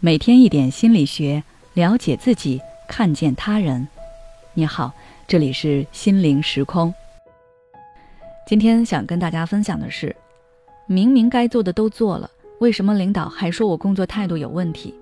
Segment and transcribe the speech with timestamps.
[0.00, 1.42] 每天一点心理学，
[1.74, 3.88] 了解自己，看见他人。
[4.54, 4.92] 你好，
[5.26, 6.94] 这里是心灵时空。
[8.46, 10.14] 今天想跟大家分享的是，
[10.86, 12.30] 明明该做的都做了，
[12.60, 14.94] 为什么领导还说我工作态度有问题？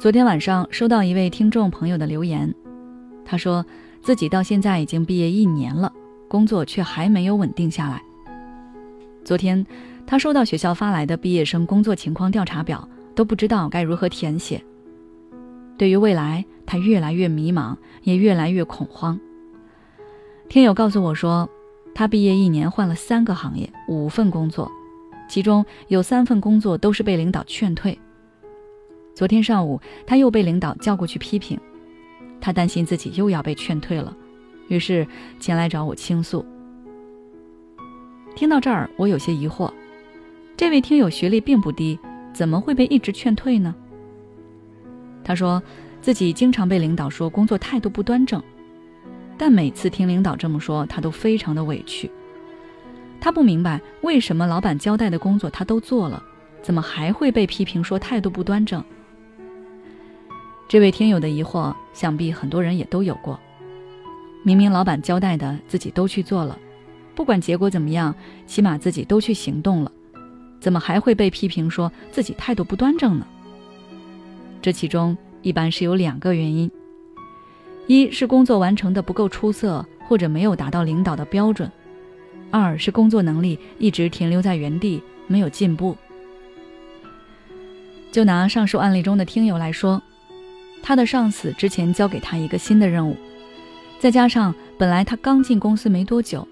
[0.00, 2.54] 昨天晚上收到一位听众朋友的留言，
[3.22, 3.62] 他说
[4.02, 5.92] 自己到现在已经毕业一年了，
[6.26, 8.02] 工作却还没有稳定下来。
[9.26, 9.66] 昨天。
[10.10, 14.64] 他收到学校发来的毕业生工作情况调查表，都不知道该如何填写。
[15.76, 19.20] 对于未来，他越来越迷茫，也越来越恐慌。
[20.48, 21.46] 听友告诉我说，
[21.94, 24.72] 他毕业一年换了三个行业，五份工作，
[25.28, 27.98] 其中有三份工作都是被领导劝退。
[29.14, 31.60] 昨天上午，他又被领导叫过去批评，
[32.40, 34.16] 他担心自己又要被劝退了，
[34.68, 35.06] 于是
[35.38, 36.42] 前来找我倾诉。
[38.34, 39.70] 听到这儿，我有些疑惑。
[40.58, 41.96] 这位听友学历并不低，
[42.32, 43.72] 怎么会被一直劝退呢？
[45.22, 45.62] 他说
[46.02, 48.42] 自己经常被领导说工作态度不端正，
[49.38, 52.10] 但每次听领导这么说，他都非常的委屈。
[53.20, 56.20] 他不明白为什么老板交代的工作他都做了，
[56.60, 58.82] 怎么还会被批评说态度不端正？
[60.66, 63.38] 这位听友的疑惑，想必很多人也都有过。
[64.42, 66.58] 明明老板交代的自己都去做了，
[67.14, 68.12] 不管结果怎么样，
[68.44, 69.92] 起码自己都去行动了。
[70.60, 73.26] 怎么还会被批评说自己态度不端正呢？
[74.60, 76.70] 这其中一般是有两个原因：
[77.86, 81.68] 一是工作完成的不够出色，或者没有达到领导的标准；
[82.50, 85.96] 二是工作能力一直停留在原地，没有进步。
[88.10, 90.02] 就拿上述案例中的听友来说，
[90.82, 93.16] 他的上司之前交给他一个新的任务，
[94.00, 96.46] 再加上本来他刚进公司没多久，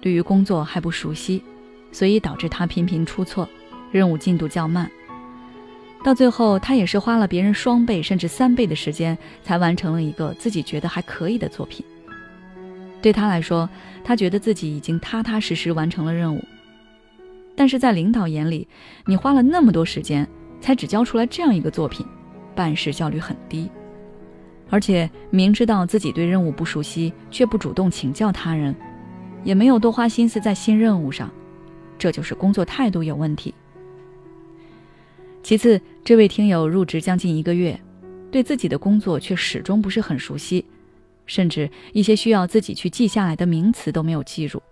[0.00, 1.42] 对于工作还不熟悉。
[1.92, 3.48] 所以导致他频频出错，
[3.90, 4.90] 任务进度较慢。
[6.04, 11.84] 到最后，他也是花了别人双倍甚至三倍的时间，才完成了一个自己觉得还可以的作品。
[13.02, 13.68] 对他来说，
[14.04, 16.44] 他觉得自己已经踏踏实实完成了任务。
[17.56, 18.68] 但是在领导眼里，
[19.06, 20.26] 你花了那么多时间，
[20.60, 22.06] 才只交出来这样一个作品，
[22.54, 23.68] 办事效率很低。
[24.70, 28.74] 而且明知道自己对任务不熟悉，却不主动请教他人，
[29.42, 31.28] 也没有多花心思在新任务上。
[31.98, 33.52] 这就是工作态度有问题。
[35.42, 37.78] 其次，这位听友入职将近一个月，
[38.30, 40.64] 对自己的工作却始终不是很熟悉，
[41.26, 44.62] 甚至一些需要自己去记下来的名词都没有记住。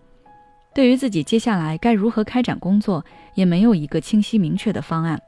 [0.74, 3.02] 对于自己接下来该如何开展工作，
[3.34, 5.18] 也没有一个清晰明确的方案。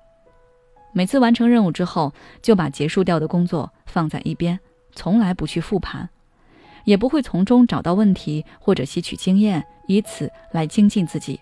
[0.93, 4.59] 每次完成任务之后，就把结束掉的工作放在一边，
[4.93, 6.11] 从来不去复盘，
[6.85, 11.41] 也不会从中找到问题或者吸取经验，以此来精进自己。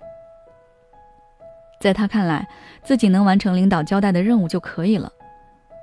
[1.81, 2.49] 在他看来，
[2.83, 5.13] 自己能完成领导交代的任务就可以了，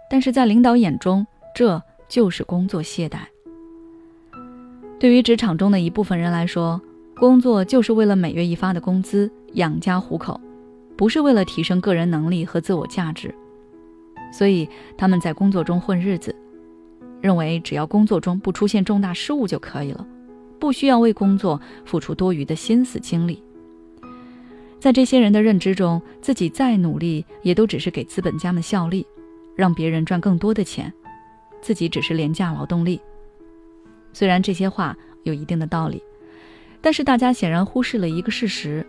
[0.10, 3.20] 但是在领导眼中，这就是工作懈怠。
[5.00, 6.82] 对于职场中的一部分人来说，
[7.16, 10.40] 工作就是为了每月一发的工资养家糊口，
[10.96, 13.34] 不是为了提升个人能力和自我价值，
[14.32, 14.68] 所以
[14.98, 16.36] 他们在工作中混日子，
[17.22, 20.06] 认为只要工作中不出现重大失误就可以了，
[20.60, 23.44] 不需要为工作付出多余的心思精力。
[24.84, 29.08] 在这些人的认知中，自己再努力也都只是给资本家们效力，
[29.56, 30.92] 让别人赚更多的钱，
[31.62, 33.00] 自己只是廉价劳动力。
[34.12, 36.04] 虽然这些话有一定的道理，
[36.82, 38.86] 但是大家显然忽视了一个事实：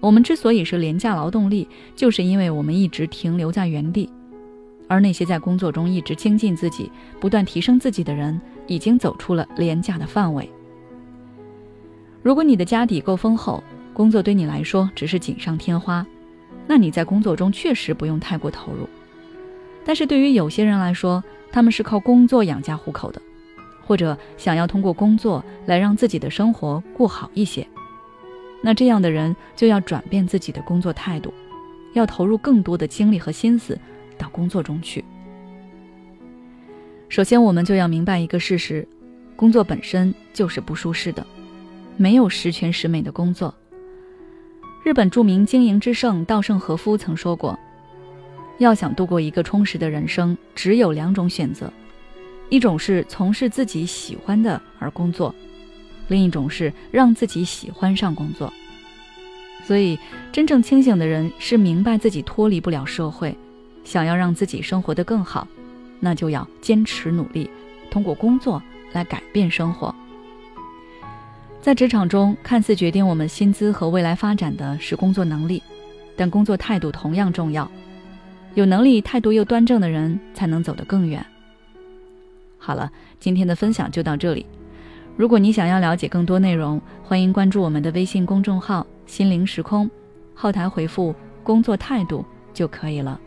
[0.00, 4.10] 我们之所以是廉价劳动力，就是因为我们一直停留在原地，
[4.88, 10.50] 而那些在工作中一直精进自己、不断提升自己的人，已经走出了廉价的范围。
[12.20, 13.62] 如果你的家底够丰厚，
[13.98, 16.06] 工作对你来说只是锦上添花，
[16.68, 18.88] 那你在工作中确实不用太过投入。
[19.84, 23.20] 但是对于有些人来说，他们是靠工作养家糊口的，
[23.84, 27.66] 或者想要通过工作来让自己的生活过好一些，
[28.62, 31.34] 那这样的人就要转变自己的工作态度，
[31.92, 33.76] 要投入更多的精力和心思
[34.16, 35.04] 到工作中去。
[37.08, 38.86] 首先，我们就要明白一个事实：
[39.34, 41.26] 工作本身就是不舒适的，
[41.96, 43.52] 没有十全十美的工作。
[44.88, 47.58] 日本著名经营之圣稻盛和夫曾说过
[48.56, 51.70] ：“要想度过一个充实的人生，只有两种选择，
[52.48, 55.34] 一种是从事自己喜欢的而工作，
[56.08, 58.50] 另一种是让自己喜欢上工作。
[59.62, 59.98] 所以，
[60.32, 63.36] 真正清醒的人是明白自己脱离不了社会，
[63.84, 65.46] 想要让自己生活得更好，
[66.00, 67.50] 那就要坚持努力，
[67.90, 68.62] 通过工作
[68.94, 69.94] 来改变生活。”
[71.60, 75.62] 在职场中，看似决定我们薪资和未来发展的是工作能力，
[76.16, 77.70] 但工作态度同样重要。
[78.54, 81.24] 有能力、态度又端正的人才能走得更远。
[82.58, 82.90] 好了，
[83.20, 84.46] 今天的分享就到这里。
[85.16, 89.90] 如果你想要了解更多内容，欢迎关注我们的微信公众号“心灵时空”，
[90.34, 92.24] 后台回复“工作态度”
[92.54, 93.20] 就可以了。